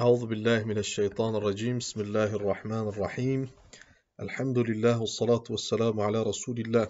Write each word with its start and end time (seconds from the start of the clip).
أعوذ 0.00 0.26
بالله 0.26 0.64
من 0.64 0.78
الشيطان 0.78 1.34
الرجيم 1.34 1.78
بسم 1.78 2.00
الله 2.00 2.34
الرحمن 2.36 2.88
الرحيم 2.88 3.50
الحمد 4.20 4.58
لله 4.58 5.00
والصلاة 5.00 5.44
والسلام 5.50 6.00
على 6.00 6.22
رسول 6.22 6.60
الله 6.60 6.88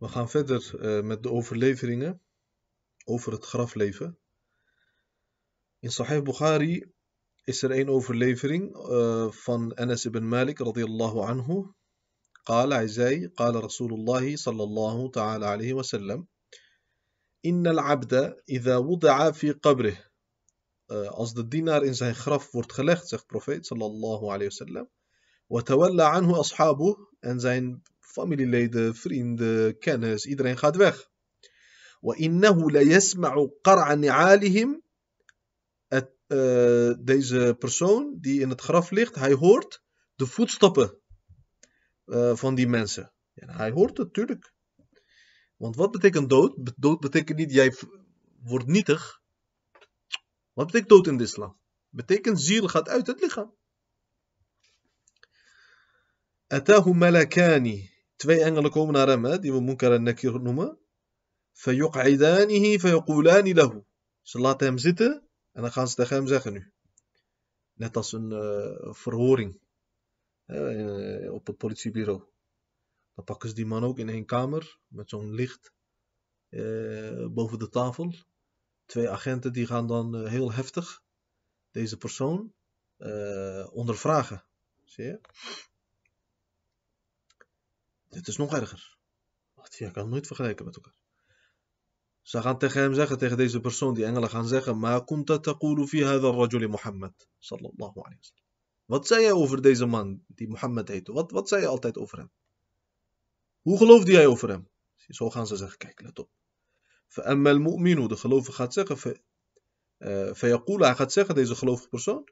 We 0.00 0.08
gaan 0.08 0.28
verder 0.28 0.62
uh, 0.74 1.04
met 1.04 1.22
de 1.22 1.30
overleveringen 1.30 2.20
over 3.04 3.32
het 3.32 3.44
grafleven. 3.44 4.18
In 5.78 5.90
Sahih 5.90 6.22
Bukhari 6.22 6.92
is 7.44 7.62
er 7.62 7.70
een 7.70 7.88
overlevering 7.88 8.76
uh, 8.76 9.30
van 9.30 9.74
Anas 9.74 10.04
ibn 10.04 10.28
Malik 10.28 10.58
radiyallahu 10.58 11.18
anhu. 11.18 11.74
قال 12.44 12.72
hij 12.72 13.30
قال 13.36 13.64
رسول 13.64 13.92
الله 13.92 14.36
صلى 14.36 14.62
الله 14.62 15.10
تعالى 15.10 15.46
عليه 15.46 15.72
وسلم 15.72 16.26
إن 17.44 17.66
العبد 17.66 18.42
إذا 18.48 18.76
وضع 18.76 19.30
في 19.30 19.50
قبره 19.50 20.11
uh, 20.91 21.07
als 21.07 21.33
de 21.33 21.47
dienaar 21.47 21.83
in 21.83 21.95
zijn 21.95 22.15
graf 22.15 22.51
wordt 22.51 22.73
gelegd, 22.73 23.07
zegt 23.07 23.25
profeet 23.25 23.65
sallallahu 23.65 24.25
alayhi 24.25 24.43
wasallam, 24.47 24.89
وتولى 25.47 26.03
عنه 26.03 26.39
أصحابه 26.39 26.95
en 27.19 27.39
zijn 27.39 27.81
familieleden, 27.99 28.95
vrienden, 28.95 29.77
kennis, 29.79 30.25
iedereen 30.25 30.57
gaat 30.57 30.75
weg. 30.75 31.09
وإنه 32.01 32.71
ليسمع 32.71 33.47
قرع 33.61 33.93
نعالهم 33.93 34.81
het, 35.87 36.11
uh, 36.27 36.93
deze 36.99 37.55
persoon 37.59 38.17
die 38.21 38.41
in 38.41 38.49
het 38.49 38.61
graf 38.61 38.91
ligt, 38.91 39.15
hij 39.15 39.33
hoort 39.33 39.83
de 40.15 40.25
voetstappen 40.25 40.99
uh, 42.05 42.35
van 42.35 42.55
die 42.55 42.67
mensen. 42.67 43.13
Ja, 43.33 43.55
hij 43.55 43.71
hoort 43.71 43.97
het, 43.97 44.07
natuurlijk. 44.07 44.53
Want 45.55 45.75
wat 45.75 45.91
betekent 45.91 46.29
dood? 46.29 46.73
Dood 46.75 46.99
betekent 46.99 47.37
niet 47.37 47.51
jij 47.51 47.73
wordt 48.43 48.67
nietig. 48.67 49.20
Wat 50.52 50.66
betekent 50.66 50.88
dood 50.88 51.06
in 51.06 51.16
de 51.16 51.24
islam? 51.24 51.56
Betekent 51.88 52.40
ziel 52.40 52.68
gaat 52.68 52.88
uit 52.88 53.06
het 53.06 53.20
lichaam. 53.20 53.54
Atahu 56.46 56.92
malakani. 56.94 57.90
Twee 58.16 58.42
engelen 58.42 58.70
komen 58.70 58.94
naar 58.94 59.08
hem, 59.08 59.40
die 59.40 59.52
we 59.52 59.60
Munkar 59.60 59.92
en 59.92 60.02
Nakir 60.02 60.40
noemen. 60.40 60.78
Fayuq'idanihi 61.52 62.78
fayuqulani 62.78 63.54
lahu. 63.54 63.82
Ze 64.22 64.38
laten 64.38 64.66
hem 64.66 64.78
zitten 64.78 65.28
en 65.52 65.62
dan 65.62 65.72
gaan 65.72 65.88
ze 65.88 65.94
tegen 65.94 66.16
hem 66.16 66.26
zeggen 66.26 66.52
nu. 66.52 66.72
Net 67.72 67.96
als 67.96 68.12
een 68.12 68.30
uh, 68.30 68.92
verhoring 68.92 69.60
hè, 70.44 70.68
eh, 71.24 71.32
op 71.32 71.46
het 71.46 71.56
politiebureau. 71.56 72.22
Dan 73.14 73.24
pakken 73.24 73.48
ze 73.48 73.54
die 73.54 73.66
man 73.66 73.84
ook 73.84 73.98
in 73.98 74.08
één 74.08 74.24
kamer 74.24 74.78
met 74.86 75.08
zo'n 75.08 75.34
licht 75.34 75.72
eh, 76.48 77.26
boven 77.26 77.58
de 77.58 77.68
tafel. 77.68 78.14
Twee 78.92 79.10
agenten 79.10 79.52
die 79.52 79.66
gaan 79.66 79.86
dan 79.86 80.16
uh, 80.16 80.28
heel 80.28 80.52
heftig 80.52 81.02
deze 81.70 81.96
persoon 81.96 82.52
uh, 82.98 83.66
ondervragen. 83.70 84.44
Zie 84.84 85.04
je? 85.04 85.20
Dit 88.08 88.28
is 88.28 88.36
nog 88.36 88.54
erger. 88.54 88.96
Je 89.68 89.90
kan 89.90 90.02
het 90.02 90.12
nooit 90.12 90.26
vergelijken 90.26 90.64
met 90.64 90.76
elkaar. 90.76 90.96
Ze 92.22 92.42
gaan 92.42 92.58
tegen 92.58 92.80
hem 92.80 92.94
zeggen, 92.94 93.18
tegen 93.18 93.36
deze 93.36 93.60
persoon, 93.60 93.94
die 93.94 94.04
engelen 94.04 94.30
gaan 94.30 94.48
zeggen, 94.48 94.78
Ma 94.78 95.00
kunta 95.00 95.38
taqulu 95.38 95.86
fi 95.86 96.04
hadha 96.04 96.30
rajuli 96.30 96.68
Muhammad, 96.68 97.28
sallallahu 97.38 98.00
alayhi 98.00 98.18
wa. 98.34 98.42
Wat 98.84 99.06
zei 99.06 99.22
jij 99.22 99.32
over 99.32 99.62
deze 99.62 99.86
man, 99.86 100.24
die 100.26 100.48
Mohammed 100.48 100.88
heet? 100.88 101.08
Wat, 101.08 101.30
wat 101.30 101.48
zei 101.48 101.60
je 101.60 101.68
altijd 101.68 101.98
over 101.98 102.18
hem? 102.18 102.30
Hoe 103.60 103.78
geloofde 103.78 104.12
jij 104.12 104.26
over 104.26 104.48
hem? 104.48 104.68
Zo 104.96 105.30
gaan 105.30 105.46
ze 105.46 105.56
zeggen, 105.56 105.78
kijk, 105.78 106.00
let 106.00 106.18
op. 106.18 106.30
فأما 107.11 107.51
المؤمن 107.51 108.07
de 108.07 108.15
gelovige 108.15 108.51
gaat 108.51 108.73
zeggen 108.73 108.97
فيقول 110.33 110.83
hij 110.83 110.95
gaat 110.95 111.11
zeggen 111.11 111.35
deze 111.35 111.55
gelovige 111.55 111.89
persoon 111.89 112.23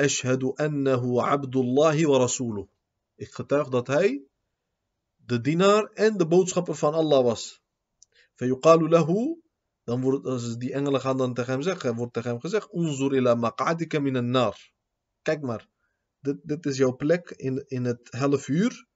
أشهد 0.00 0.44
أنه 0.60 1.22
عبد 1.22 1.56
الله 1.56 2.08
ورسوله 2.08 2.68
ik 3.14 3.30
getuig 3.30 3.68
dat 3.68 3.86
hij 3.86 4.22
de 5.16 5.40
dienaar 5.40 5.84
en 5.84 6.16
de 6.16 6.26
boodschapper 6.26 6.74
van 6.74 6.94
Allah 6.94 7.24
was 7.24 7.62
فيقال 8.34 8.88
له 8.88 9.38
dan 9.84 10.00
wordt 10.00 10.26
als 10.26 10.56
die 10.56 10.72
engelen 10.72 11.00
gaan 11.00 11.16
dan 11.16 11.34
tegen 11.34 11.52
hem 11.52 11.62
zeggen 11.62 11.94
wordt 11.94 12.12
tegen 12.12 12.30
hem 12.30 12.40
gezegd 12.40 12.68
انظر 12.74 13.12
إلى 13.12 13.34
مقعدك 13.34 13.96
من 13.96 14.16
النار 14.16 14.72
kijk 15.22 15.42
maar 15.42 15.68
dit, 16.20 16.36
dit 16.42 16.66
is 16.66 16.76
jouw 16.76 16.96
plek 16.96 17.30
in, 17.30 17.64
in 17.68 17.84
het 17.84 18.08
helle 18.10 18.38
vuur 18.38 18.88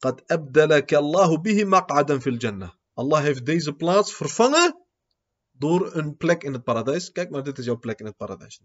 قد 0.00 0.24
أبدلك 0.30 0.94
الله 0.94 1.36
به 1.36 1.64
مقعدا 1.64 2.18
في 2.18 2.30
الجنة 2.30 2.72
Allah 3.01 3.21
heeft 3.21 3.45
deze 3.45 3.73
plaats 3.73 4.13
vervangen 4.13 4.85
door 5.51 5.95
een 5.95 6.17
plek 6.17 6.43
in 6.43 6.53
het 6.53 6.63
paradijs. 6.63 7.11
Kijk 7.11 7.29
maar, 7.29 7.43
dit 7.43 7.57
is 7.57 7.65
jouw 7.65 7.79
plek 7.79 7.99
in 7.99 8.05
het 8.05 8.17
paradijs. 8.17 8.61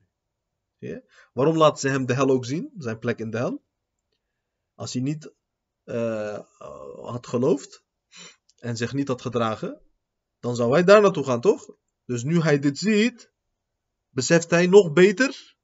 Ja? 0.78 1.02
Waarom 1.32 1.56
laten 1.56 1.78
ze 1.78 1.88
hem 1.88 2.06
de 2.06 2.14
hel 2.14 2.30
ook 2.30 2.44
zien? 2.44 2.72
Zijn 2.78 2.98
plek 2.98 3.18
in 3.18 3.30
de 3.30 3.36
hel. 3.36 3.64
Als 4.74 4.92
hij 4.92 5.02
niet 5.02 5.32
uh, 5.84 6.38
had 7.12 7.26
geloofd 7.26 7.84
en 8.56 8.76
zich 8.76 8.92
niet 8.92 9.08
had 9.08 9.22
gedragen, 9.22 9.80
dan 10.40 10.56
zou 10.56 10.72
hij 10.72 10.84
daar 10.84 11.00
naartoe 11.00 11.24
gaan, 11.24 11.40
toch? 11.40 11.76
Dus 12.04 12.22
nu 12.22 12.40
hij 12.40 12.58
dit 12.58 12.78
ziet, 12.78 13.32
beseft 14.08 14.50
hij 14.50 14.66
nog 14.66 14.92
beter 14.92 15.56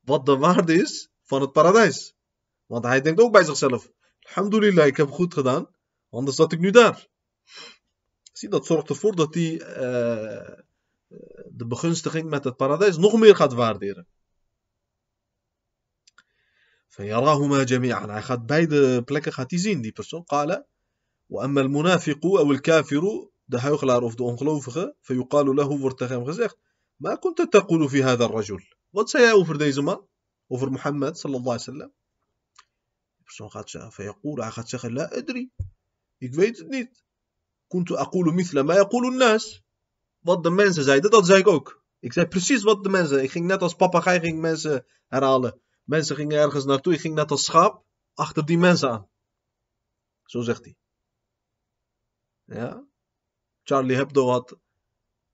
wat 0.00 0.26
de 0.26 0.36
waarde 0.36 0.74
is 0.74 1.10
van 1.22 1.40
het 1.40 1.52
paradijs. 1.52 2.14
Want 2.66 2.84
hij 2.84 3.00
denkt 3.00 3.20
ook 3.20 3.32
bij 3.32 3.44
zichzelf: 3.44 3.90
Alhamdulillah, 4.20 4.86
ik 4.86 4.96
heb 4.96 5.10
goed 5.10 5.34
gedaan, 5.34 5.68
anders 6.10 6.36
zat 6.36 6.52
ik 6.52 6.58
nu 6.58 6.70
daar. 6.70 7.08
Zie, 8.35 8.49
dat 8.49 8.65
zorgt 8.65 8.89
ervoor 8.89 9.15
dat 9.15 9.33
hij 9.33 9.53
uh, 9.53 10.57
de 11.49 11.65
begunstiging 11.67 12.29
met 12.29 12.43
het 12.43 12.55
paradijs 12.55 12.97
nog 12.97 13.19
meer 13.19 13.35
gaat 13.35 13.53
waarderen. 13.53 14.07
فيراهما 16.91 17.63
جميعا 17.63 18.07
hij 18.07 18.21
gaat 18.21 18.45
beide 18.45 19.03
plekken 19.03 19.33
gaat 19.33 19.51
hij 19.51 19.59
zien 19.59 19.81
die 19.81 19.91
persoon 19.91 20.23
قال 20.23 20.65
وأما 21.29 21.61
المنافق 21.61 22.25
أو 22.25 22.51
الكافر 22.51 23.29
de 23.45 23.59
huigelaar 23.59 24.01
of 24.01 24.15
de 24.15 24.23
ongelovige 24.23 24.95
فيقال 25.01 25.55
له 25.55 25.79
wordt 25.79 25.97
tegen 25.97 26.15
hem 26.15 26.25
gezegd 26.25 26.57
ما 26.97 27.15
كنت 27.15 27.41
تقول 27.41 27.89
في 27.89 28.03
هذا 28.03 28.25
الرجل 28.25 28.61
wat 28.89 29.09
zei 29.09 29.23
jij 29.23 29.33
over 29.33 29.57
deze 29.57 29.81
man 29.81 30.07
over 30.47 30.71
Mohammed 30.71 31.17
sallallahu 31.17 31.57
alaihi 31.57 31.65
wasallam 31.65 31.91
de 33.17 33.23
persoon 33.23 33.51
gaat 33.51 33.69
zeggen 33.69 33.91
فيقول 33.91 34.41
hij 34.41 34.51
gaat 34.51 34.69
zeggen 34.69 34.93
لا 34.93 35.17
أدري 35.17 35.51
ik 36.17 36.33
weet 36.33 36.57
het 36.57 36.67
niet 36.67 37.03
Kuntu 37.68 37.96
aqulu 37.96 38.32
mithla 38.32 38.62
ma 38.62 38.74
yaqulu 38.74 39.10
nas. 39.16 39.62
Wat 40.18 40.42
de 40.42 40.50
mensen 40.50 40.84
zeiden, 40.84 41.10
dat 41.10 41.26
zei 41.26 41.38
ik 41.38 41.46
ook. 41.46 41.84
Ik 42.00 42.12
zei 42.12 42.26
precies 42.26 42.62
wat 42.62 42.82
de 42.82 42.88
mensen. 42.88 43.22
Ik 43.22 43.30
ging 43.30 43.46
net 43.46 43.62
als 43.62 43.74
papegaai 43.74 44.20
ging 44.20 44.40
mensen 44.40 44.86
herhalen. 45.06 45.60
Mensen 45.84 46.16
gingen 46.16 46.38
ergens 46.38 46.64
naartoe. 46.64 46.92
Ik 46.92 47.00
ging 47.00 47.14
net 47.14 47.30
als 47.30 47.44
schaap 47.44 47.84
achter 48.14 48.46
die 48.46 48.58
mensen 48.58 48.90
aan. 48.90 49.08
Zo 50.24 50.40
zegt 50.40 50.64
hij. 50.64 50.76
Ja. 52.44 52.84
Charlie 53.62 53.96
Hebdo 53.96 54.28
had 54.28 54.56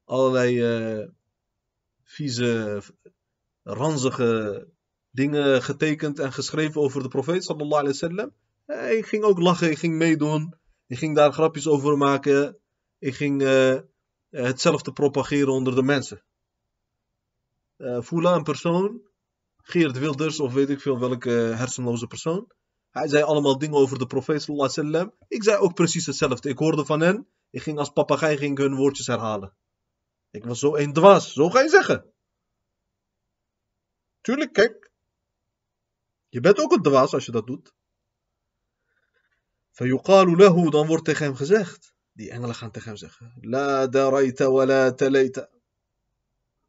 allerlei 0.05 0.63
eh, 0.63 1.09
vieze, 2.03 2.83
ranzige 3.63 4.69
dingen 5.11 5.63
getekend 5.63 6.19
en 6.19 6.33
geschreven 6.33 6.81
over 6.81 7.03
de 7.03 7.09
profeet 7.09 7.45
sallallahu 7.45 7.83
alaihi 7.83 7.99
wasallam. 7.99 8.33
Ik 8.97 9.07
ging 9.07 9.25
ook 9.25 9.39
lachen, 9.39 9.71
ik 9.71 9.79
ging 9.79 9.95
meedoen. 9.95 10.55
Ik 10.93 10.99
ging 10.99 11.17
daar 11.17 11.33
grapjes 11.33 11.69
over 11.69 11.97
maken. 11.97 12.59
Ik 12.99 13.15
ging 13.15 13.43
uh, 13.43 13.79
hetzelfde 14.31 14.93
propageren 14.93 15.53
onder 15.53 15.75
de 15.75 15.83
mensen. 15.83 16.25
Uh, 17.77 18.03
Voela 18.03 18.35
een 18.35 18.43
persoon, 18.43 19.01
Geert 19.57 19.99
Wilders 19.99 20.41
of 20.41 20.53
weet 20.53 20.71
ik 20.71 20.81
veel 20.81 20.99
welke 20.99 21.31
hersenloze 21.31 22.07
persoon. 22.07 22.53
Hij 22.91 23.09
zei 23.09 23.23
allemaal 23.23 23.59
dingen 23.59 23.77
over 23.77 23.99
de 23.99 24.07
profeet 24.07 24.43
sallallahu. 24.43 25.11
Ik 25.29 25.43
zei 25.43 25.57
ook 25.57 25.75
precies 25.75 26.07
hetzelfde. 26.07 26.49
Ik 26.49 26.59
hoorde 26.59 26.85
van 26.85 27.01
hen. 27.01 27.29
Ik 27.51 27.63
ging 27.63 27.79
als 27.79 27.91
papegaai 27.91 28.37
ging 28.37 28.59
hun 28.59 28.75
woordjes 28.75 29.07
herhalen. 29.07 29.57
Ik 30.31 30.45
was 30.45 30.59
zo 30.59 30.77
een 30.77 30.93
dwaas. 30.93 31.33
Zo 31.33 31.51
ga 31.51 31.61
je 31.61 31.69
zeggen. 31.69 32.13
Tuurlijk, 34.21 34.53
kijk. 34.53 34.91
Je 36.29 36.41
bent 36.41 36.61
ook 36.61 36.73
een 36.73 36.83
dwaas 36.83 37.15
als 37.15 37.27
je 37.27 37.33
dat 37.33 37.47
doet 37.47 37.75
فيقال 39.72 40.38
له 40.38 40.70
dan 40.70 40.88
wordt 40.88 41.06
tegen 41.06 41.26
hem 41.26 41.36
gezegd. 41.36 41.94
Die 42.12 42.32
engelen 42.32 42.56
gaan 42.56 42.72
tegen 42.72 42.88
hem 42.88 42.98
zeggen. 42.98 43.34
La 43.42 43.88
daraita 43.88 44.52
wa 44.52 44.66
la 44.66 44.94
talaita. 44.94 45.50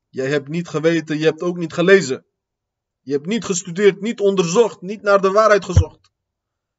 Jij 0.09 0.29
hebt 0.29 0.49
niet 0.49 0.69
geweten, 0.69 1.19
je 1.19 1.25
hebt 1.25 1.43
ook 1.43 1.57
niet 1.57 1.73
gelezen. 1.73 2.27
Je 3.01 3.13
hebt 3.13 3.27
niet 3.27 3.45
gestudeerd, 3.45 4.01
niet 4.01 4.21
onderzocht, 4.21 4.81
niet 4.81 5.03
naar 5.03 5.21
de 5.21 5.31
waarheid 5.31 5.65
gezocht. 5.65 6.11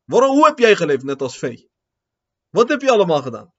Waarom, 0.04 0.36
hoe 0.36 0.46
heb 0.46 0.60
jij 0.60 0.76
geleefd, 0.76 1.04
net 1.04 1.22
als 1.22 1.38
vee? 1.38 1.70
Wat 2.50 2.70
heb 2.70 2.82
je 2.82 2.92
allemaal 2.92 3.22
gedaan? 3.22 3.54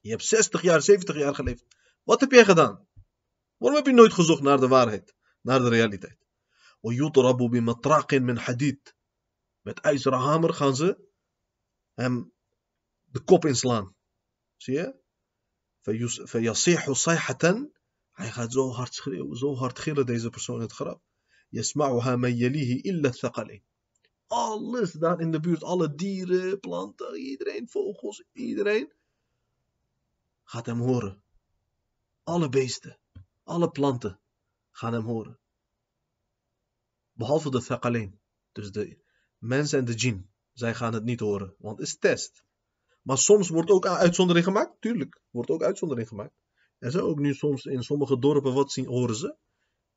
Je 0.00 0.10
hebt 0.10 0.24
60 0.24 0.62
jaar, 0.62 0.82
70 0.82 1.16
jaar 1.16 1.34
geleefd. 1.34 1.64
Wat 2.02 2.20
heb 2.20 2.32
jij 2.32 2.44
gedaan? 2.44 2.88
Waarom 3.56 3.78
heb 3.78 3.86
je 3.86 3.92
nooit 3.92 4.12
gezocht 4.12 4.42
naar 4.42 4.60
de 4.60 4.68
waarheid, 4.68 5.14
naar 5.40 5.60
de 5.60 5.68
realiteit? 5.68 6.26
ويضرب 6.80 7.36
بمطراق 7.36 8.14
من 8.14 8.38
حديد. 8.38 8.94
Met 9.60 9.80
ijzeren 9.80 10.18
hamer 10.18 10.54
gaan 10.54 10.76
ze 10.76 11.06
hem 11.94 12.32
de 13.04 13.20
kop 13.20 13.44
inslaan. 13.44 13.94
Zie 14.56 14.74
je? 14.74 15.04
فيصيح 16.26 16.90
صيحة 16.92 17.68
Hij 18.12 18.30
gaat 18.30 18.52
zo 18.52 18.70
hard 18.70 18.94
schreeuwen, 18.94 19.36
zo 19.36 19.54
hard 19.54 19.78
gillen 19.78 20.06
deze 20.06 20.30
persoon 20.30 20.56
in 20.56 20.62
het 20.62 20.72
graf. 20.72 21.00
Yasma'uha 21.48 22.16
man 22.16 22.36
yalihi 22.36 22.80
illa 22.80 23.10
thaqalain. 23.10 23.62
Alles 24.26 24.92
daar 24.92 25.20
in 25.20 25.30
de 25.30 25.40
buurt, 25.40 25.62
alle 25.62 25.94
dieren, 25.94 26.60
planten, 26.60 27.14
iedereen, 27.14 27.68
vogels, 27.68 28.24
iedereen 28.32 28.92
gaat 30.44 30.66
hem 30.66 30.80
horen. 30.80 31.22
Alle 32.22 32.48
beesten, 32.48 32.98
alle 33.44 33.70
planten 33.70 34.20
gaan 34.70 34.92
hem 34.92 35.04
horen. 35.04 35.38
Behalve 37.12 37.50
de 37.50 37.62
thaqalain. 37.62 38.20
Dus 38.52 38.72
de 38.72 38.98
mensen 39.38 39.78
en 39.78 39.84
de 39.84 39.94
jinn. 39.94 40.29
Zij 40.61 40.75
gaan 40.75 40.93
het 40.93 41.03
niet 41.03 41.19
horen, 41.19 41.55
want 41.57 41.77
het 41.77 41.87
is 41.87 41.97
test. 41.97 42.43
Maar 43.01 43.17
soms 43.17 43.49
wordt 43.49 43.69
ook 43.69 43.85
uitzondering 43.85 44.45
gemaakt. 44.45 44.81
Tuurlijk, 44.81 45.21
wordt 45.29 45.49
ook 45.49 45.63
uitzondering 45.63 46.07
gemaakt. 46.07 46.33
Er 46.77 46.91
zijn 46.91 47.03
ook 47.03 47.19
nu 47.19 47.33
soms 47.33 47.65
in 47.65 47.83
sommige 47.83 48.19
dorpen, 48.19 48.53
wat 48.53 48.71
zien, 48.71 48.85
horen 48.85 49.15
ze? 49.15 49.35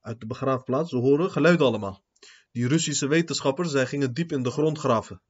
Uit 0.01 0.21
de 0.21 0.27
begraafplaats, 0.27 0.91
ze 0.91 0.97
horen 0.97 1.31
geluiden 1.31 1.67
allemaal. 1.67 2.05
Die 2.53 2.69
Russische 2.69 3.07
wetenschappers, 3.07 3.71
zij 3.71 3.87
gingen 3.87 4.15
diep 4.15 4.33
in 4.33 4.43
de 4.43 4.51
grond 4.51 4.79
graven. 4.79 5.23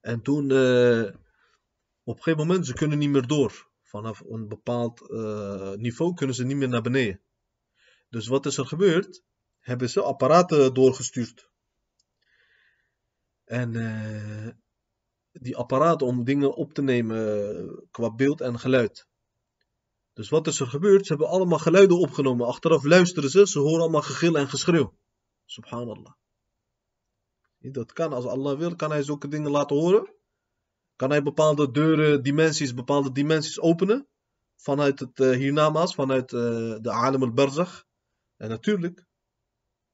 En 0.00 0.22
toen, 0.22 0.50
eh, 0.50 1.14
op 2.02 2.16
een 2.16 2.22
gegeven 2.22 2.46
moment, 2.46 2.66
ze 2.66 2.74
kunnen 2.74 2.98
niet 2.98 3.10
meer 3.10 3.26
door. 3.26 3.70
Vanaf 3.82 4.20
een 4.20 4.48
bepaald 4.48 5.10
uh, 5.10 5.72
niveau 5.72 6.14
kunnen 6.14 6.34
ze 6.34 6.44
niet 6.44 6.56
meer 6.56 6.68
naar 6.68 6.82
beneden. 6.82 7.20
Dus 8.08 8.26
wat 8.26 8.46
is 8.46 8.56
er 8.56 8.66
gebeurd? 8.66 9.22
Hebben 9.58 9.90
ze 9.90 10.02
apparaten 10.02 10.74
doorgestuurd. 10.74 11.48
En 13.48 13.74
uh, 13.74 14.48
die 15.32 15.56
apparaten 15.56 16.06
om 16.06 16.24
dingen 16.24 16.54
op 16.54 16.72
te 16.72 16.82
nemen 16.82 17.88
qua 17.90 18.14
beeld 18.14 18.40
en 18.40 18.58
geluid. 18.58 19.06
Dus 20.12 20.28
wat 20.28 20.46
is 20.46 20.60
er 20.60 20.66
gebeurd? 20.66 21.06
Ze 21.06 21.12
hebben 21.12 21.30
allemaal 21.30 21.58
geluiden 21.58 21.98
opgenomen. 21.98 22.46
Achteraf 22.46 22.84
luisteren 22.84 23.30
ze, 23.30 23.46
ze 23.46 23.58
horen 23.58 23.80
allemaal 23.80 24.02
gegil 24.02 24.38
en 24.38 24.48
geschreeuw. 24.48 24.94
Subhanallah. 25.44 26.12
Dat 27.58 27.92
kan, 27.92 28.12
als 28.12 28.24
Allah 28.24 28.58
wil, 28.58 28.76
kan 28.76 28.90
hij 28.90 29.02
zulke 29.02 29.28
dingen 29.28 29.50
laten 29.50 29.76
horen. 29.76 30.14
Kan 30.96 31.10
hij 31.10 31.22
bepaalde 31.22 31.70
deuren, 31.70 32.22
dimensies, 32.22 32.74
bepaalde 32.74 33.12
dimensies 33.12 33.60
openen. 33.60 34.08
Vanuit 34.56 34.98
het 35.00 35.18
uh, 35.18 35.86
vanuit 35.86 36.30
de 36.30 36.90
alam 36.90 37.22
al-barzakh. 37.22 37.82
En 38.36 38.48
natuurlijk. 38.48 39.06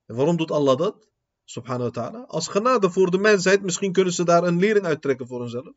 En 0.07 0.17
waarom 0.17 0.37
doet 0.37 0.51
Allah 0.51 0.77
dat? 0.77 1.09
Subhanahu 1.45 1.91
wa 1.91 1.91
ta'ala. 1.91 2.25
Als 2.25 2.49
genade 2.49 2.91
voor 2.91 3.11
de 3.11 3.19
mensheid, 3.19 3.63
misschien 3.63 3.93
kunnen 3.93 4.13
ze 4.13 4.25
daar 4.25 4.45
een 4.45 4.59
lering 4.59 4.85
uittrekken 4.85 5.27
voor 5.27 5.41
hunzelf. 5.41 5.75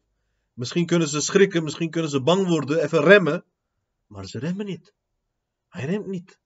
Misschien 0.54 0.86
kunnen 0.86 1.08
ze 1.08 1.22
schrikken, 1.22 1.64
misschien 1.64 1.90
kunnen 1.90 2.10
ze 2.10 2.22
bang 2.22 2.48
worden, 2.48 2.84
even 2.84 3.04
remmen. 3.04 3.44
Maar 4.08 4.26
ze 4.26 4.40
remmen 4.40 4.66
niet. 4.66 4.94
Hij 5.70 5.86
remt 5.86 6.08
niet. 6.08 6.40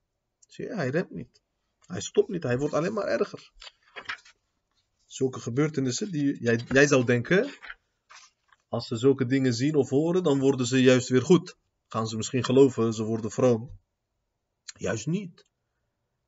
Zie 0.48 0.64
je, 0.64 0.74
hij 0.74 0.88
remt 0.88 1.10
niet. 1.10 1.42
Hij 1.86 2.00
stopt 2.00 2.28
niet, 2.28 2.42
hij 2.42 2.58
wordt 2.58 2.74
alleen 2.74 2.92
maar 2.92 3.06
erger. 3.06 3.50
Zulke 5.06 5.40
gebeurtenissen 5.40 6.10
die 6.10 6.40
jij, 6.40 6.60
jij 6.68 6.86
zou 6.86 7.04
denken, 7.04 7.50
als 8.68 8.86
ze 8.86 8.96
zulke 8.96 9.26
dingen 9.26 9.54
zien 9.54 9.74
of 9.74 9.88
horen, 9.88 10.22
dan 10.22 10.38
worden 10.38 10.66
ze 10.66 10.82
juist 10.82 11.08
weer 11.08 11.22
goed. 11.22 11.56
Gaan 11.88 12.06
ze 12.06 12.16
misschien 12.16 12.44
geloven, 12.44 12.92
ze 12.92 13.04
worden 13.04 13.30
vroom. 13.30 13.78
Juist 14.76 15.06
niet. 15.06 15.46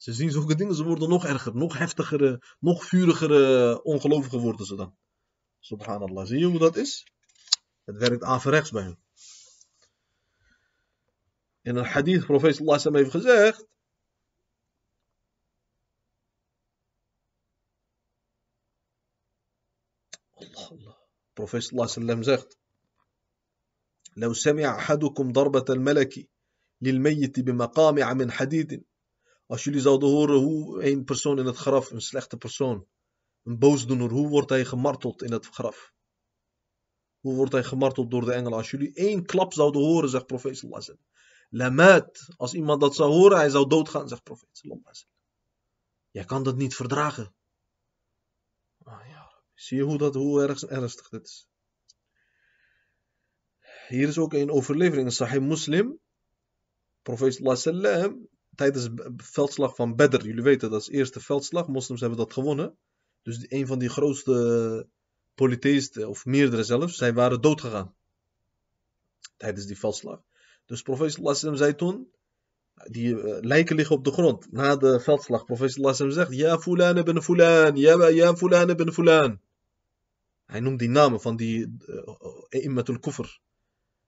Ze 0.04 0.13
zien 0.13 0.31
zulke 0.31 0.56
dingen, 0.56 0.75
ze 0.75 0.84
worden 0.84 1.10
nog 1.10 1.25
erger, 1.25 1.56
nog 1.56 1.78
heftigere, 1.78 2.42
nog 2.60 2.86
vurigere 2.86 3.84
ongelovigen 3.84 4.40
worden 4.40 4.66
ze 4.66 4.75
dan. 4.75 4.98
Subhanallah. 5.60 6.25
Zie 6.25 6.40
je 6.40 6.46
hoe 6.46 6.60
dat 6.60 6.75
is? 6.75 7.06
Het 7.84 7.98
werkt 7.98 8.24
averechts 8.24 8.72
bij 8.72 8.84
hen. 8.84 9.00
In 11.62 11.75
een 11.75 11.86
hadith, 11.86 12.25
profeet 12.25 12.56
sallallahu 12.56 12.88
alaihi 12.88 13.04
heeft 13.04 13.25
gezegd. 13.25 13.68
Allah, 20.31 20.72
Allah. 20.72 20.98
Profeet 21.34 21.63
sallallahu 21.63 22.01
alaihi 22.01 22.24
zegt. 22.24 22.57
لو 24.18 24.34
سمع 24.34 24.78
أحدكم 24.78 25.31
ضربة 25.31 25.66
الملك 25.69 26.30
للميت 26.81 27.40
بمقامع 27.40 28.13
من 28.13 28.31
حديد 28.31 28.84
als 29.46 29.64
jullie 29.64 29.81
zouden 29.81 30.08
horen 30.08 30.37
hoe 30.37 30.85
een 30.85 31.05
persoon 31.05 31.38
in 31.38 31.46
het 31.46 31.56
graf, 31.56 31.91
een 31.91 32.00
slechte 32.00 32.37
persoon, 32.37 32.87
een 33.43 33.58
boosdoener, 33.58 34.11
hoe 34.11 34.29
wordt 34.29 34.50
hij 34.50 34.64
gemarteld 34.64 35.23
in 35.23 35.32
het 35.32 35.46
graf? 35.46 35.93
Hoe 37.20 37.35
wordt 37.35 37.52
hij 37.52 37.64
gemarteld 37.64 38.11
door 38.11 38.25
de 38.25 38.32
engelen? 38.32 38.58
Als 38.58 38.70
jullie 38.70 38.94
één 38.94 39.25
klap 39.26 39.52
zouden 39.52 39.81
horen, 39.81 40.08
zegt 40.08 40.26
profeet 40.26 40.58
sallallahu 40.58 40.85
alaihi 40.85 41.02
Lamat, 41.49 42.29
als 42.37 42.55
iemand 42.55 42.81
dat 42.81 42.94
zou 42.94 43.12
horen, 43.12 43.37
hij 43.37 43.50
zou 43.50 43.69
doodgaan, 43.69 44.08
zegt 44.08 44.23
profeet 44.23 44.49
sallallahu 44.52 44.85
alaihi 44.85 45.06
Jij 46.11 46.25
kan 46.25 46.43
dat 46.43 46.56
niet 46.56 46.75
verdragen. 46.75 47.35
Oh, 48.79 49.00
ja. 49.08 49.43
Zie 49.55 49.76
je 49.76 49.82
hoe, 49.82 49.99
dat, 49.99 50.14
hoe 50.14 50.43
erg, 50.43 50.62
ernstig 50.62 51.08
dit 51.08 51.26
is? 51.26 51.49
Hier 53.88 54.08
is 54.08 54.19
ook 54.19 54.32
een 54.32 54.50
overlevering, 54.50 55.12
Sahih 55.12 55.43
Muslim. 55.43 55.99
Profeet 57.02 57.35
sallallahu 57.35 58.29
tijdens 58.55 58.85
de 58.85 59.12
veldslag 59.17 59.75
van 59.75 59.97
Bedr. 59.97 60.27
Jullie 60.27 60.43
weten, 60.43 60.71
dat 60.71 60.81
is 60.81 60.87
de 60.87 60.93
eerste 60.93 61.21
veldslag. 61.21 61.69
Moslims 61.69 62.01
hebben 62.01 62.19
dat 62.19 62.33
gewonnen. 62.33 62.77
Dus 63.23 63.47
een 63.49 63.67
van 63.67 63.79
die 63.79 63.89
grootste 63.89 64.87
polytheïsten, 65.35 66.09
of 66.09 66.25
meerdere 66.25 66.65
zelfs, 66.65 66.97
zij 66.97 67.15
waren 67.15 67.41
doodgegaan. 67.41 67.95
Tijdens 69.37 69.67
die 69.67 69.79
veldslag. 69.79 70.23
Dus 70.67 70.83
profeet 70.83 71.12
sallam 71.12 71.56
zei 71.56 71.75
toen, 71.75 72.09
die 72.91 73.15
uh, 73.15 73.37
lijken 73.41 73.77
liggen 73.77 73.97
op 73.97 74.05
de 74.05 74.12
grond. 74.12 74.53
Na 74.53 74.77
de 74.77 75.00
veldslag, 75.00 75.45
profeet 75.45 75.73
sallam 75.73 76.11
zegt, 76.11 76.35
ja 76.35 76.59
fulan 76.59 76.97
ibn 76.97 77.21
fulan, 77.21 77.77
ja, 77.77 78.09
ja 78.09 78.37
fulan 78.37 78.71
ibn 78.71 78.91
fulan. 78.91 79.41
Hij 80.47 80.61
noemt 80.61 80.79
die 80.79 80.89
namen 80.89 81.21
van 81.21 81.37
die 81.37 81.77
uh, 81.87 82.62
immatul 82.62 82.99
kufr. 82.99 83.41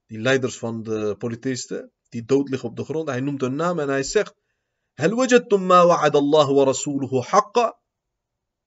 Die 0.06 0.20
leiders 0.20 0.58
van 0.58 0.82
de 0.82 1.14
polytheïsten 1.18 1.90
die 2.16 2.24
dood 2.24 2.48
liggen 2.48 2.68
op 2.68 2.76
de 2.76 2.84
grond. 2.84 3.08
Hij 3.08 3.20
noemt 3.20 3.40
hun 3.40 3.54
naam 3.54 3.78
en 3.78 3.88
hij 3.88 4.02
zegt: 4.02 4.34
Hel? 4.94 5.28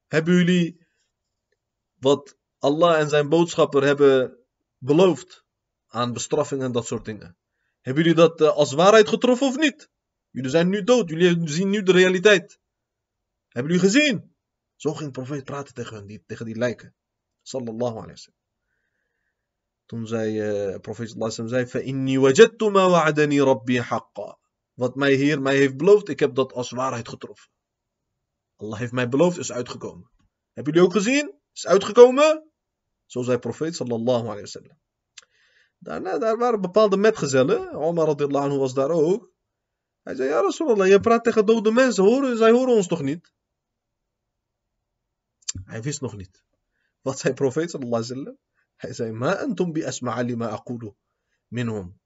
Hebben 0.08 0.34
jullie 0.34 0.88
wat 1.96 2.38
Allah 2.60 3.00
en 3.00 3.10
zijn 3.10 3.30
boodschapper 3.30 3.84
hebben 3.84 4.38
beloofd 4.78 5.46
aan 5.88 6.14
bestraffing 6.14 6.62
en 6.62 6.72
dat 6.72 6.86
soort 6.86 7.06
dingen? 7.06 7.38
Hebben 7.82 8.04
jullie 8.04 8.18
dat 8.18 8.42
uh, 8.42 8.50
als 8.50 8.74
waarheid 8.74 9.08
getroffen 9.08 9.48
of 9.48 9.58
niet? 9.58 9.90
Jullie 10.30 10.50
zijn 10.50 10.70
nu 10.70 10.84
dood, 10.84 11.10
jullie 11.10 11.48
zien 11.48 11.70
nu 11.70 11.84
de 11.84 11.92
realiteit. 11.92 12.60
Hebben 13.48 13.72
jullie 13.72 13.88
gezien? 13.90 14.36
Zo 14.76 14.94
ging 14.94 15.14
de 15.14 15.22
profeet 15.22 15.44
praten 15.44 15.74
tegen 15.74 16.24
tegen 16.26 16.46
die 16.46 16.56
lijken. 16.56 16.96
Sallallahu 17.42 17.92
alayhi 17.92 18.12
wa 18.12 18.16
sallam. 18.16 18.39
Toen 19.90 20.08
zei 20.08 20.28
uh, 20.72 20.80
profeet 20.80 21.10
sallallahu 21.10 21.48
zei, 23.14 23.42
rabbi 23.42 23.80
حَقًّا 23.82 24.38
Wat 24.74 24.96
mij 24.96 25.14
hier 25.14 25.42
mij 25.42 25.56
heeft 25.56 25.78
beloofd, 25.78 26.10
ik 26.10 26.20
heb 26.20 26.36
dat 26.36 26.54
als 26.54 26.70
waarheid 26.70 27.10
getroffen. 27.10 27.52
Allah 28.56 28.80
heeft 28.80 28.92
mij 28.92 29.10
beloofd, 29.10 29.38
is 29.38 29.52
uitgekomen. 29.52 30.10
Hebben 30.54 30.74
jullie 30.74 30.88
ook 30.88 30.96
gezien? 30.96 31.40
Is 31.54 31.68
uitgekomen? 31.68 32.52
Zo 33.06 33.22
zei 33.22 33.38
profeet 33.38 33.76
sallallahu 33.76 34.24
alayhi 34.24 34.42
wa 34.42 34.46
sallam. 34.46 34.80
Daarna 35.78 36.18
daar 36.18 36.38
waren 36.38 36.62
bepaalde 36.62 36.98
metgezellen. 36.98 37.74
Omar 37.74 38.06
radiallahu 38.08 38.46
anhu 38.46 38.58
was 38.58 38.74
daar 38.74 38.90
ook. 38.90 39.32
Hij 40.04 40.16
zei, 40.16 40.30
ja 40.30 40.42
Rasulallah, 40.42 40.88
je 40.88 41.00
praat 41.00 41.24
tegen 41.24 41.46
dode 41.46 41.72
mensen. 41.72 42.04
Horen, 42.04 42.38
zij 42.38 42.52
horen 42.52 42.76
ons 42.76 42.88
toch 42.88 43.02
niet? 43.02 43.34
Hij 45.64 45.82
wist 45.82 46.02
nog 46.02 46.16
niet. 46.16 46.44
Wat 47.02 47.20
zei 47.20 47.34
profeet 47.34 47.70
sallallahu 47.70 48.04
alayhi 48.04 48.14
wa 48.14 48.24
sallam? 48.24 48.48
Hij 48.80 48.94
zei, 48.94 49.12
ma 49.12 49.36
antum 49.36 49.72
bi 49.72 49.84
asma'a 49.84 50.22
lima 50.22 50.48
aqulu 50.48 50.96
minhum. 51.48 52.00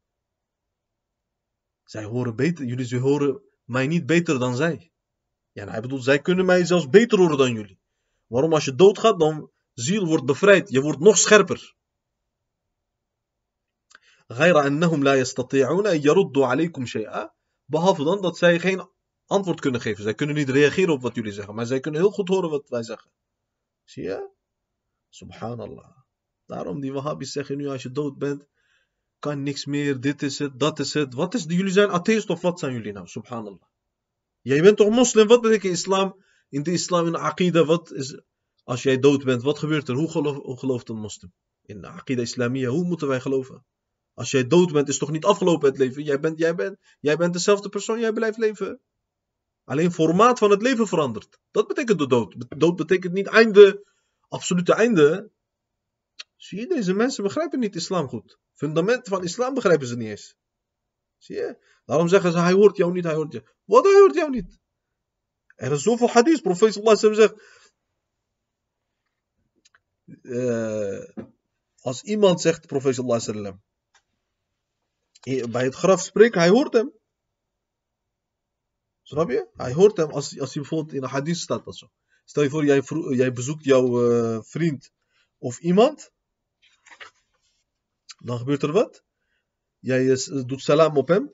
Zij 1.83 2.03
horen 2.03 2.35
beter, 2.35 2.65
jullie 2.65 2.85
ze 2.85 2.97
horen 2.97 3.41
mij 3.63 3.87
niet 3.87 4.05
beter 4.05 4.39
dan 4.39 4.55
zij. 4.55 4.91
Ja, 5.51 5.61
nou, 5.61 5.71
hij 5.71 5.81
bedoelt, 5.81 6.03
zij 6.03 6.21
kunnen 6.21 6.45
mij 6.45 6.65
zelfs 6.65 6.89
beter 6.89 7.19
horen 7.19 7.37
dan 7.37 7.53
jullie. 7.53 7.79
Waarom 8.27 8.53
als 8.53 8.65
je 8.65 8.75
doodgaat, 8.75 9.19
dan 9.19 9.51
ziel 9.73 10.05
wordt 10.05 10.25
bevrijd. 10.25 10.69
Je 10.69 10.81
wordt 10.81 10.99
nog 10.99 11.17
scherper. 11.17 11.75
Behalve 17.65 18.03
dan 18.03 18.21
dat 18.21 18.37
zij 18.37 18.59
geen 18.59 18.89
antwoord 19.25 19.59
kunnen 19.59 19.81
geven. 19.81 20.03
Zij 20.03 20.13
kunnen 20.13 20.35
niet 20.35 20.49
reageren 20.49 20.93
op 20.93 21.01
wat 21.01 21.15
jullie 21.15 21.31
zeggen. 21.31 21.55
Maar 21.55 21.65
zij 21.65 21.79
kunnen 21.79 22.01
heel 22.01 22.11
goed 22.11 22.27
horen 22.27 22.49
wat 22.49 22.69
wij 22.69 22.83
zeggen. 22.83 23.11
Zie 23.83 24.03
je? 24.03 24.29
Subhanallah. 25.09 26.02
Daarom 26.45 26.79
die 26.79 26.93
Wahhabis 26.93 27.31
zeggen 27.31 27.57
nu 27.57 27.67
als 27.67 27.83
je 27.83 27.91
dood 27.91 28.17
bent, 28.17 28.47
kan 29.19 29.43
niks 29.43 29.65
meer, 29.65 29.99
dit 29.99 30.21
is 30.21 30.39
het, 30.39 30.59
dat 30.59 30.79
is 30.79 30.93
het. 30.93 31.13
Wat 31.13 31.33
is 31.33 31.43
Jullie 31.47 31.71
zijn 31.71 31.89
atheist 31.89 32.29
of 32.29 32.41
wat 32.41 32.59
zijn 32.59 32.73
jullie 32.73 32.93
nou? 32.93 33.07
Subhanallah. 33.07 33.61
Jij 34.41 34.61
bent 34.61 34.77
toch 34.77 34.89
moslim? 34.89 35.27
Wat 35.27 35.41
betekent 35.41 35.73
islam? 35.73 36.23
In 36.49 36.63
de 36.63 36.71
islam, 36.71 37.05
in 37.05 37.11
de 37.11 37.17
aqida, 37.17 37.65
wat 37.65 37.91
is... 37.91 38.21
Als 38.63 38.83
jij 38.83 38.99
dood 38.99 39.23
bent, 39.23 39.41
wat 39.43 39.59
gebeurt 39.59 39.87
er? 39.87 39.95
Hoe 39.95 40.57
gelooft 40.57 40.89
een 40.89 40.99
moslim? 40.99 41.33
In 41.65 41.81
de 41.81 41.87
aqida 41.87 42.21
islamia, 42.21 42.69
hoe 42.69 42.83
moeten 42.83 43.07
wij 43.07 43.19
geloven? 43.19 43.65
Als 44.13 44.31
jij 44.31 44.47
dood 44.47 44.71
bent, 44.71 44.87
is 44.87 44.97
toch 44.97 45.11
niet 45.11 45.25
afgelopen 45.25 45.69
het 45.69 45.77
leven? 45.77 46.03
Jij 46.03 46.19
bent, 46.19 46.39
jij 46.39 46.55
bent, 46.55 46.77
jij 46.99 47.17
bent 47.17 47.33
dezelfde 47.33 47.69
persoon, 47.69 47.99
jij 47.99 48.13
blijft 48.13 48.37
leven. 48.37 48.81
Alleen 49.63 49.91
formaat 49.91 50.39
van 50.39 50.51
het 50.51 50.61
leven 50.61 50.87
verandert. 50.87 51.39
Dat 51.51 51.67
betekent 51.67 51.99
de 51.99 52.07
dood. 52.07 52.35
Dood 52.57 52.75
betekent 52.75 53.13
niet 53.13 53.27
einde, 53.27 53.85
absolute 54.27 54.73
einde. 54.73 55.31
Zie 56.43 56.59
je, 56.59 56.67
deze 56.67 56.93
mensen 56.93 57.23
begrijpen 57.23 57.59
niet 57.59 57.75
islam 57.75 58.07
goed. 58.07 58.39
Fundamenten 58.53 59.11
van 59.11 59.23
islam 59.23 59.53
begrijpen 59.53 59.87
ze 59.87 59.95
niet 59.95 60.09
eens. 60.09 60.35
Zie 61.17 61.35
je? 61.35 61.57
Daarom 61.85 62.07
zeggen 62.07 62.31
ze, 62.31 62.37
hij 62.37 62.51
hoort 62.51 62.77
jou 62.77 62.91
niet, 62.91 63.03
hij 63.03 63.13
hoort 63.13 63.31
jou. 63.31 63.45
Wat, 63.63 63.83
hij 63.83 63.93
hoort 63.93 64.15
jou 64.15 64.29
niet? 64.29 64.59
Er 65.55 65.71
is 65.71 65.81
zoveel 65.81 66.09
hadith. 66.09 66.41
Profeet 66.41 66.77
alaihi 66.77 67.15
zegt... 67.15 67.33
Uh, 70.21 71.25
als 71.79 72.03
iemand 72.03 72.41
zegt, 72.41 72.67
profeet 72.67 72.95
wasallam... 72.95 73.63
Bij 75.49 75.63
het 75.63 75.75
graf 75.75 76.01
spreekt, 76.01 76.35
hij 76.35 76.49
hoort 76.49 76.73
hem. 76.73 76.93
Snap 79.01 79.29
je? 79.29 79.49
Hij 79.53 79.73
hoort 79.73 79.97
hem 79.97 80.09
als, 80.09 80.39
als 80.39 80.53
hij 80.53 80.61
bijvoorbeeld 80.61 80.95
in 80.95 81.03
een 81.03 81.09
hadith 81.09 81.37
staat 81.37 81.65
of 81.65 81.75
zo. 81.75 81.91
Stel 82.25 82.43
je 82.43 82.49
voor, 82.49 83.15
jij, 83.15 83.33
bezoekt 83.33 83.63
jouw 83.63 84.11
uh, 84.11 84.41
vriend 84.41 84.91
of 85.37 85.59
iemand. 85.59 86.11
Dan 88.23 88.37
gebeurt 88.37 88.63
er 88.63 88.71
wat. 88.71 89.03
Jij 89.79 90.03
uh, 90.03 90.43
doet 90.45 90.61
salam 90.61 90.97
op 90.97 91.07
hem. 91.07 91.31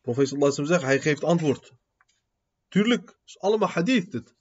Profeet 0.00 0.28
sallallahu 0.28 0.66
zegt, 0.66 0.82
hij 0.82 1.00
geeft 1.00 1.24
antwoord. 1.24 1.72
Tuurlijk, 2.68 3.18
is 3.24 3.38
allemaal 3.38 3.68
hadith 3.68 4.10
dit. 4.12 4.34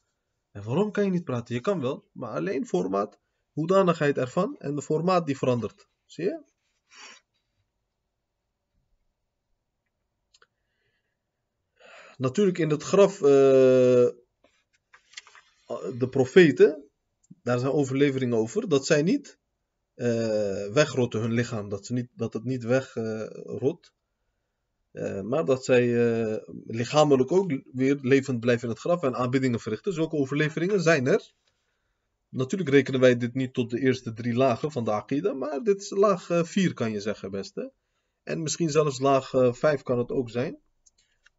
En 0.51 0.63
waarom 0.63 0.91
kan 0.91 1.03
je 1.03 1.10
niet 1.10 1.24
praten? 1.24 1.55
Je 1.55 1.62
kan 1.62 1.81
wel, 1.81 2.10
maar 2.12 2.31
alleen 2.31 2.67
formaat, 2.67 3.20
hoedanigheid 3.51 4.17
ervan 4.17 4.58
en 4.58 4.75
de 4.75 4.81
formaat 4.81 5.25
die 5.25 5.38
verandert. 5.38 5.88
Zie 6.05 6.24
je? 6.24 6.43
Natuurlijk 12.17 12.58
in 12.58 12.70
het 12.70 12.84
graf, 12.84 13.22
uh, 13.22 13.27
de 15.98 16.08
profeten, 16.10 16.89
daar 17.43 17.60
zijn 17.60 17.72
overleveringen 17.72 18.38
over, 18.38 18.70
dat 18.70 18.86
zij 18.86 19.01
niet 19.01 19.39
wegrotten 20.74 21.22
hun 21.22 21.31
lichaam, 21.31 21.70
dat, 21.70 21.86
ze 21.86 21.93
niet, 21.93 22.08
dat 22.15 22.34
het 22.34 22.43
niet 22.43 22.63
wegrot. 22.63 23.93
Uh, 24.93 25.22
maar 25.22 25.46
dat 25.46 25.65
zij 25.65 25.86
lichamelijk 26.65 27.31
ook 27.31 27.62
weer 27.74 27.98
levend 28.01 28.39
blijven 28.39 28.63
in 28.63 28.70
het 28.70 28.79
graf 28.79 29.03
en 29.03 29.15
aanbiddingen 29.15 29.60
verrichten. 29.60 29.93
Zulke 29.93 30.15
overleveringen 30.15 30.81
zijn 30.81 31.08
er. 31.08 31.31
Natuurlijk 32.29 32.70
rekenen 32.70 33.00
wij 33.00 33.17
dit 33.17 33.34
niet 33.34 33.53
tot 33.53 33.70
de 33.70 33.79
eerste 33.79 34.13
drie 34.13 34.34
lagen 34.34 34.72
van 34.72 34.84
de 34.84 34.91
Aqidah, 34.91 35.38
maar 35.38 35.63
dit 35.63 35.81
is 35.81 35.89
laag 35.89 36.29
4 36.43 36.74
kan 36.74 36.91
je 36.91 37.00
zeggen, 37.00 37.31
beste. 37.31 37.72
En 38.24 38.41
misschien 38.41 38.70
zelfs 38.70 39.00
laag 39.00 39.31
5 39.51 39.81
kan 39.81 39.98
het 39.98 40.12
ook 40.12 40.29
zijn. 40.29 40.60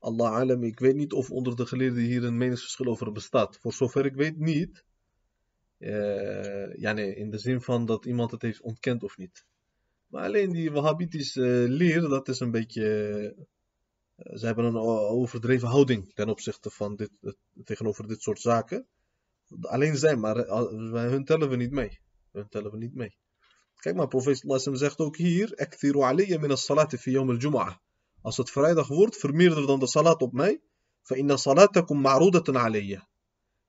Allah 0.02 0.34
alam, 0.34 0.62
ik 0.62 0.78
weet 0.78 0.94
niet 0.94 1.12
of 1.12 1.30
onder 1.30 1.56
de 1.56 1.66
geleerden 1.66 2.02
hier 2.02 2.24
een 2.24 2.36
meningsverschil 2.36 2.86
over 2.86 3.12
bestaat. 3.12 3.58
Voor 3.60 3.72
zover 3.72 4.06
ik 4.06 4.14
weet 4.14 4.38
niet. 4.38 4.84
Eh, 5.82 6.74
ja, 6.74 6.92
nee, 6.92 7.14
in 7.14 7.30
de 7.30 7.38
zin 7.38 7.60
van 7.60 7.86
dat 7.86 8.04
iemand 8.04 8.30
het 8.30 8.42
heeft 8.42 8.60
ontkend 8.60 9.02
of 9.02 9.16
niet. 9.16 9.44
Maar 10.06 10.24
alleen 10.24 10.52
die 10.52 10.70
Wahhabitische 10.72 11.62
eh, 11.62 11.68
leer, 11.68 12.00
dat 12.00 12.28
is 12.28 12.40
een 12.40 12.50
beetje. 12.50 12.84
Eh, 14.16 14.36
ze 14.36 14.46
hebben 14.46 14.64
een 14.64 14.76
overdreven 14.76 15.68
houding 15.68 16.14
ten 16.14 16.28
opzichte 16.28 16.70
van 16.70 16.96
dit, 16.96 17.10
tegenover 17.64 18.08
dit 18.08 18.22
soort 18.22 18.40
zaken. 18.40 18.86
Alleen 19.60 19.96
zij, 19.96 20.16
maar 20.16 20.36
hun 21.10 21.24
tellen 21.24 21.48
we 21.48 21.56
niet 21.56 21.70
mee. 21.70 22.00
Hun 22.32 22.48
tellen 22.48 22.70
we 22.70 22.76
niet 22.76 22.94
mee. 22.94 23.16
Kijk 23.76 23.96
maar, 23.96 24.08
profeet 24.08 24.38
Sallallahu 24.38 24.76
zegt 24.76 24.98
ook 24.98 25.16
hier: 25.16 25.72
alayya 25.82 26.38
min 26.38 26.50
as-salati 26.50 26.98
fi 26.98 27.10
yawm 27.10 27.30
al-jum'ah. 27.30 27.74
Als 28.20 28.36
het 28.36 28.50
vrijdag 28.50 28.88
wordt, 28.88 29.16
vermeerder 29.16 29.66
dan 29.66 29.78
de 29.78 29.88
salat 29.88 30.22
op 30.22 30.32
mij. 30.32 30.60
Fa 31.02 31.14
inna 31.14 31.36
salatakum 31.36 32.00
ma'rudatan 32.00 32.56
alayya 32.56 33.08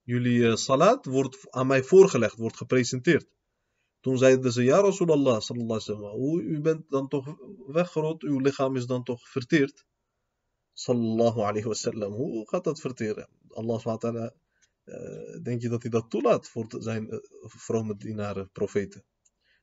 jullie 0.03 0.47
eh, 0.47 0.55
salat 0.55 1.05
wordt 1.05 1.37
aan 1.49 1.67
mij 1.67 1.83
voorgelegd, 1.83 2.37
wordt 2.37 2.57
gepresenteerd. 2.57 3.27
Toen 3.99 4.17
zeiden 4.17 4.51
ze, 4.51 4.63
ja 4.63 4.79
Rasulallah, 4.79 5.39
sallallahu 5.39 5.81
alaihi 5.89 6.41
u 6.41 6.61
bent 6.61 6.89
dan 6.89 7.07
toch 7.07 7.35
weggerot, 7.67 8.23
uw 8.23 8.39
lichaam 8.39 8.75
is 8.75 8.85
dan 8.85 9.03
toch 9.03 9.29
verteerd. 9.29 9.85
Sallallahu 10.73 11.39
alayhi 11.39 11.67
wasallam, 11.67 12.11
hoe 12.11 12.49
gaat 12.49 12.63
dat 12.63 12.79
verteren? 12.79 13.29
Allah 13.49 13.79
subhanahu 13.79 14.29
eh, 14.83 15.43
denk 15.43 15.61
je 15.61 15.69
dat 15.69 15.81
hij 15.81 15.91
dat 15.91 16.09
toelaat 16.09 16.47
voor 16.47 16.65
zijn 16.69 17.13
uh, 17.13 17.19
vrome 17.39 17.95
dienaren, 17.97 18.49
profeten? 18.51 19.03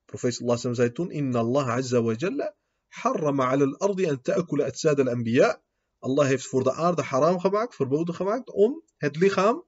Profeet 0.04 0.34
sallallahu 0.34 0.60
alaihi 0.60 0.76
zei 0.76 0.92
toen, 0.92 1.10
inna 1.10 1.38
Allah 1.38 1.68
azza 1.68 2.02
wa 2.02 2.14
jalla 2.14 2.54
harrama 2.88 3.50
ala 3.50 3.64
al-ardi 3.64 4.04
en 4.04 4.22
ta'akula 4.22 4.70
al-anbiya. 4.82 5.62
Allah 5.98 6.26
heeft 6.26 6.46
voor 6.46 6.62
de 6.62 6.72
aarde 6.72 7.02
haram 7.02 7.38
gemaakt, 7.40 7.74
verboden 7.74 8.14
gemaakt, 8.14 8.50
om 8.50 8.82
het 8.96 9.16
lichaam 9.16 9.64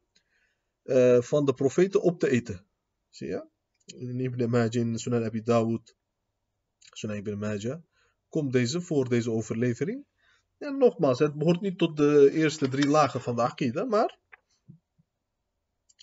uh, 0.85 1.21
van 1.21 1.45
de 1.45 1.55
profeten 1.55 2.03
op 2.03 2.19
te 2.19 2.31
eten. 2.31 2.67
Zie 3.09 3.29
je? 3.29 3.47
In 3.85 4.21
Ibn 4.21 4.49
Majah, 4.49 4.75
in 4.75 4.99
Sunan 4.99 5.25
Abi 5.25 5.43
Dawud, 5.43 5.97
Sunan 6.79 7.17
Ibn 7.17 7.39
Majah, 7.39 7.83
komt 8.29 8.53
deze 8.53 8.81
voor 8.81 9.09
deze 9.09 9.31
overlevering. 9.31 10.07
En 10.59 10.79
nogmaals, 10.79 11.19
het 11.19 11.35
behoort 11.35 11.61
niet 11.61 11.79
tot 11.79 11.97
de 11.97 12.31
eerste 12.33 12.69
drie 12.69 12.87
lagen 12.87 13.21
van 13.21 13.37
de 13.37 13.43
Akida, 13.43 13.85
maar 13.85 14.19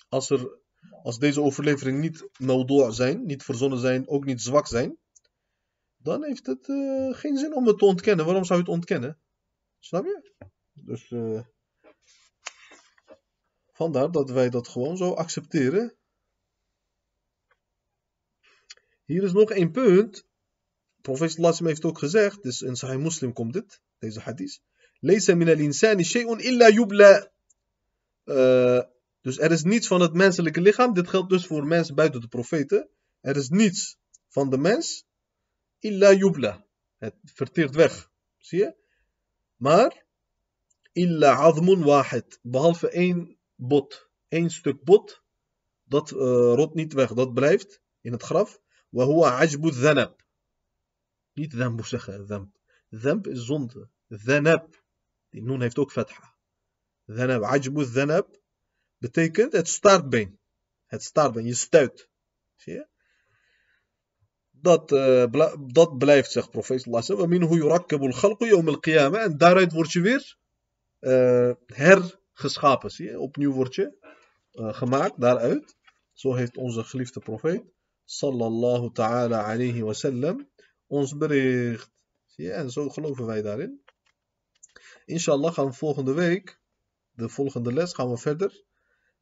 als, 0.09 0.29
er, 0.29 0.59
als 1.03 1.19
deze 1.19 1.41
overlevering 1.41 1.99
niet 1.99 2.29
maudu' 2.37 2.91
zijn, 2.91 3.25
niet 3.25 3.43
verzonnen 3.43 3.79
zijn, 3.79 4.07
ook 4.07 4.25
niet 4.25 4.41
zwak 4.41 4.67
zijn, 4.67 4.97
dan 5.97 6.23
heeft 6.23 6.45
het 6.45 6.67
uh, 6.67 7.13
geen 7.13 7.37
zin 7.37 7.55
om 7.55 7.67
het 7.67 7.77
te 7.77 7.85
ontkennen. 7.85 8.25
Waarom 8.25 8.43
zou 8.43 8.59
je 8.59 8.65
het 8.65 8.73
ontkennen? 8.73 9.19
Snap 9.79 10.05
je? 10.05 10.33
Dus 10.73 11.09
uh, 11.09 11.41
vandaar 13.79 14.11
dat 14.11 14.29
wij 14.29 14.49
dat 14.49 14.67
gewoon 14.67 14.97
zo 14.97 15.13
accepteren. 15.13 15.95
Hier 19.05 19.23
is 19.23 19.31
nog 19.31 19.51
één 19.51 19.71
punt. 19.71 20.25
Profeet 21.01 21.37
Lassim 21.37 21.65
heeft 21.65 21.85
ook 21.85 21.97
gezegd, 21.97 22.43
dus 22.43 22.61
in 22.61 22.75
Sahih 22.75 22.99
Muslim 22.99 23.33
komt 23.33 23.53
dit, 23.53 23.81
deze 23.99 24.19
hadith. 24.19 24.61
Leesa 24.99 25.35
min 25.35 25.49
al-insani 25.49 26.03
shay'un 26.03 26.39
illa 26.39 26.69
yubla. 26.69 27.31
Uh, 28.25 28.81
dus 29.21 29.39
er 29.39 29.51
is 29.51 29.63
niets 29.63 29.87
van 29.87 30.01
het 30.01 30.13
menselijke 30.13 30.61
lichaam. 30.61 30.93
Dit 30.93 31.07
geldt 31.07 31.29
dus 31.29 31.45
voor 31.45 31.65
mensen 31.67 31.95
buiten 31.95 32.21
de 32.21 32.27
profeten. 32.27 32.89
Er 33.21 33.35
is 33.35 33.49
niets 33.49 33.97
van 34.27 34.49
de 34.49 34.57
mens 34.57 35.05
illa 35.79 36.11
yubla. 36.13 36.65
Het 36.97 37.15
verteert 37.23 37.75
weg. 37.75 38.11
Zie 38.37 38.59
je? 38.59 38.75
Maar, 39.55 40.05
illa 40.91 41.33
azmun 41.35 41.83
wahid. 41.83 42.39
Behalve 42.41 42.89
één 42.89 43.38
bot. 43.59 44.09
één 44.27 44.49
stuk 44.49 44.83
bot. 44.83 45.23
Dat 45.83 46.11
eh, 46.11 46.17
rot 46.55 46.73
niet 46.73 46.93
weg. 46.93 47.13
Dat 47.13 47.33
blijft 47.33 47.81
in 48.01 48.11
het 48.11 48.23
graf. 48.23 48.59
Wahua 48.89 49.37
ajbu 49.37 49.71
zanab. 49.71 50.23
Niet 51.33 51.53
zambu 51.53 51.83
zeggen. 51.83 52.25
Zamb. 52.27 52.55
Zanb 52.89 53.27
is 53.27 53.45
zonde. 53.45 53.89
Zanab. 54.07 54.83
Die 55.29 55.43
noen 55.43 55.61
heeft 55.61 55.77
ook 55.77 55.91
fatha. 55.91 56.35
Zanab. 57.05 57.43
Ajbu 57.43 57.83
zanab. 57.83 58.41
Betekent 58.97 59.53
het 59.53 59.67
staartbeen. 59.67 60.39
Het 60.85 61.03
staartbeen. 61.03 61.45
Je 61.45 61.53
stuit. 61.53 62.09
Zie 62.55 62.73
je? 62.73 62.87
dat, 64.61 64.91
uh, 64.91 65.23
dat 65.59 65.97
blijft, 65.97 66.31
zegt 66.31 66.49
profeet 66.49 66.81
sallallahu 66.81 67.13
alaihi 67.13 68.53
wasallam. 68.81 69.15
En 69.15 69.37
daaruit 69.37 69.71
wordt 69.71 69.91
je 69.91 70.01
weer 70.01 70.37
uh, 70.99 71.51
her, 71.65 72.19
hergeschapen, 72.39 72.91
zie 72.91 73.09
je? 73.09 73.19
Opnieuw 73.19 73.51
word 73.51 73.75
je 73.75 73.93
uh, 74.53 74.73
gemaakt, 74.73 75.21
daaruit. 75.21 75.75
Zo 76.13 76.33
heeft 76.33 76.57
onze 76.57 76.83
geliefde 76.83 77.19
profeet, 77.19 77.63
sallallahu 78.05 78.91
ta'ala 78.91 79.43
alayhi 79.43 79.83
ons 80.87 81.17
bericht. 81.17 81.91
Zie 82.25 82.45
je? 82.45 82.51
En 82.51 82.71
zo 82.71 82.89
geloven 82.89 83.25
wij 83.25 83.41
daarin. 83.41 83.81
Inshallah 85.05 85.53
gaan 85.53 85.65
we 85.65 85.73
volgende 85.73 86.13
week, 86.13 86.59
de 87.11 87.29
volgende 87.29 87.73
les, 87.73 87.93
gaan 87.93 88.09
we 88.09 88.17
verder 88.17 88.63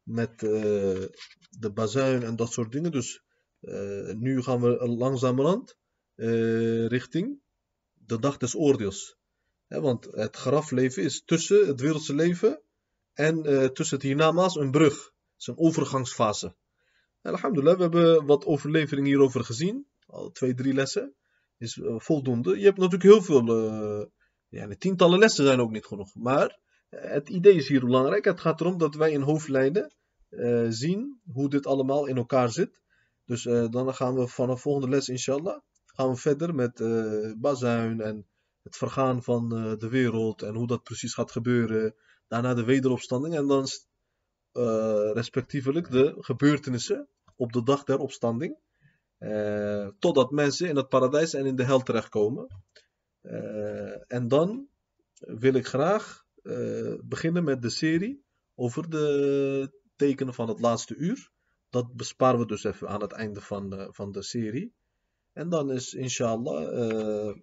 met 0.02 0.38
de 0.38 1.70
bazuin 1.74 2.22
en 2.22 2.36
dat 2.36 2.52
soort 2.52 2.72
dingen. 2.72 2.92
Dus 2.92 3.22
uh, 3.60 4.12
nu 4.14 4.42
gaan 4.42 4.60
we 4.60 4.88
langzamerhand 4.88 5.76
richting 6.88 7.40
de 7.94 8.18
dag 8.18 8.36
des 8.36 8.54
oordeels. 8.54 9.16
want 9.68 10.04
het 10.10 10.36
grafleven 10.36 11.02
is 11.02 11.22
tussen 11.24 11.66
het 11.66 11.80
wereldse 11.80 12.14
leven 12.14 12.62
en 13.18 13.52
uh, 13.52 13.64
tussen 13.64 13.96
het 13.96 14.06
hiernamaals 14.06 14.56
een 14.56 14.70
brug. 14.70 14.94
Het 14.94 15.40
is 15.40 15.46
een 15.46 15.58
overgangsfase. 15.58 16.56
Alhamdulillah, 17.22 17.76
we 17.76 17.82
hebben 17.82 18.26
wat 18.26 18.44
overleveringen 18.44 19.08
hierover 19.08 19.44
gezien. 19.44 19.86
Al 20.06 20.30
twee, 20.30 20.54
drie 20.54 20.74
lessen. 20.74 21.14
Is 21.56 21.80
voldoende. 21.82 22.58
Je 22.58 22.64
hebt 22.64 22.78
natuurlijk 22.78 23.02
heel 23.02 23.22
veel. 23.22 23.44
ja, 24.48 24.66
de 24.66 24.76
tientallen 24.76 25.18
lessen 25.18 25.44
zijn 25.44 25.60
ook 25.60 25.70
niet 25.70 25.86
genoeg. 25.86 26.14
Maar 26.14 26.58
het 26.88 27.28
idee 27.28 27.54
is 27.54 27.68
hier 27.68 27.80
belangrijk. 27.80 28.24
Het 28.24 28.40
gaat 28.40 28.60
erom 28.60 28.78
dat 28.78 28.94
wij 28.94 29.10
in 29.10 29.20
hoofdlijnen 29.20 29.94
zien 30.68 31.20
hoe 31.32 31.48
dit 31.48 31.66
allemaal 31.66 32.06
in 32.06 32.16
elkaar 32.16 32.50
zit. 32.50 32.80
Dus 33.24 33.42
dan 33.70 33.94
gaan 33.94 34.14
we 34.14 34.28
vanaf 34.28 34.60
volgende 34.60 34.88
les, 34.88 35.08
inshallah, 35.08 35.60
gaan 35.84 36.10
we 36.10 36.16
verder 36.16 36.54
met 36.54 36.82
bazuin 37.40 38.00
en 38.00 38.26
het 38.62 38.76
vergaan 38.76 39.22
van 39.22 39.48
de 39.78 39.88
wereld 39.88 40.42
en 40.42 40.54
hoe 40.54 40.66
dat 40.66 40.82
precies 40.82 41.14
gaat 41.14 41.30
gebeuren. 41.32 41.94
Daarna 42.28 42.54
de 42.54 42.64
wederopstanding 42.64 43.34
en 43.34 43.46
dan 43.46 43.66
uh, 44.52 45.10
respectievelijk 45.12 45.90
de 45.90 46.14
gebeurtenissen 46.18 47.08
op 47.36 47.52
de 47.52 47.62
dag 47.62 47.84
der 47.84 47.98
opstanding. 47.98 48.56
totdat 49.98 50.30
mensen 50.30 50.68
in 50.68 50.76
het 50.76 50.88
paradijs 50.88 51.34
en 51.34 51.46
in 51.46 51.56
de 51.56 51.64
hel 51.64 51.82
terechtkomen. 51.82 52.46
en 54.06 54.28
dan 54.28 54.68
wil 55.18 55.54
ik 55.54 55.66
graag 55.66 56.24
beginnen 57.02 57.44
met 57.44 57.62
de 57.62 57.70
serie 57.70 58.24
over 58.54 58.90
de 58.90 59.70
tekenen 59.96 60.34
van 60.34 60.48
het 60.48 60.60
laatste 60.60 60.94
uur. 60.94 61.30
Dat 61.70 61.94
besparen 61.94 62.40
we 62.40 62.46
dus 62.46 62.64
even 62.64 62.88
aan 62.88 63.00
het 63.00 63.12
einde 63.12 63.40
van 63.40 63.70
de, 63.70 63.88
van 63.90 64.12
de 64.12 64.22
serie. 64.22 64.74
En 65.32 65.48
dan 65.48 65.70
is 65.70 65.94
inshallah 65.94 66.72
uh, 66.72 67.34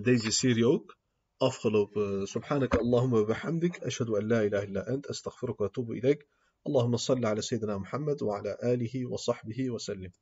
deze 0.00 0.30
serie 0.30 0.66
ook 0.66 0.96
afgelopen. 1.40 2.26
Subhanaka 2.26 2.78
Allahumma 2.78 3.22
wa 3.22 3.34
bihamdik. 3.34 3.82
Ashhadu 3.86 4.18
an 4.18 4.28
la 4.28 4.40
ilaha 4.42 4.64
illa 4.66 4.84
ant. 4.88 5.06
Astaghfiruka 5.06 5.60
wa 5.60 5.68
atubu 5.68 5.94
ilaik. 6.00 6.22
اللهم 6.64 6.96
صل 6.96 7.26
على 7.26 7.42
سيدنا 7.42 7.76
محمد 7.78 8.22
وعلى 8.22 8.56
آله 8.64 9.06
وصحبه 9.06 9.70
وسلم 9.70 10.12